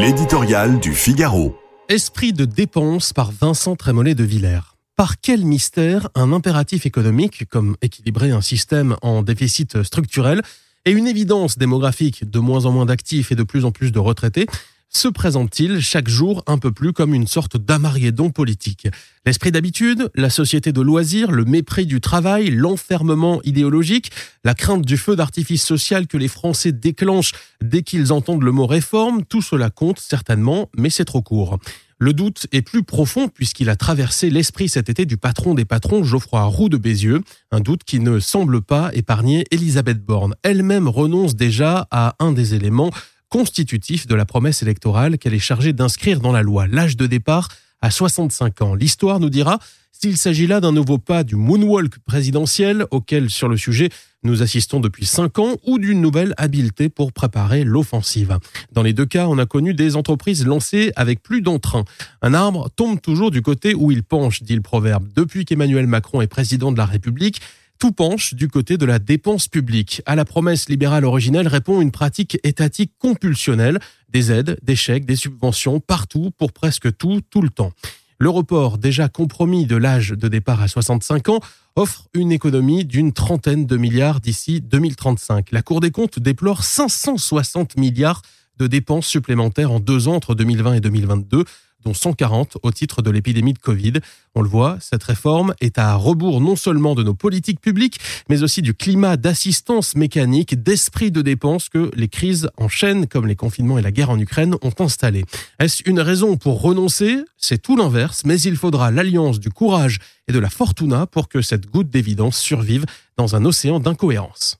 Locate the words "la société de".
20.14-20.80